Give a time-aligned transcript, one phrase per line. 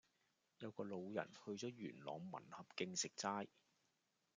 [0.57, 3.45] 有個老人去左元朗民合徑食齋